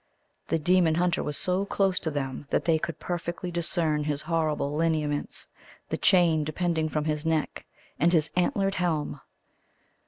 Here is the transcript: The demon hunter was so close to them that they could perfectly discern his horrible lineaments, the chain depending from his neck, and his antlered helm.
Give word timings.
The 0.47 0.57
demon 0.57 0.95
hunter 0.95 1.21
was 1.21 1.37
so 1.37 1.63
close 1.63 1.99
to 1.99 2.09
them 2.09 2.47
that 2.49 2.65
they 2.65 2.79
could 2.79 2.97
perfectly 2.97 3.51
discern 3.51 4.05
his 4.05 4.23
horrible 4.23 4.75
lineaments, 4.75 5.45
the 5.89 5.95
chain 5.97 6.43
depending 6.43 6.89
from 6.89 7.05
his 7.05 7.23
neck, 7.23 7.67
and 7.99 8.11
his 8.11 8.31
antlered 8.35 8.73
helm. 8.81 9.21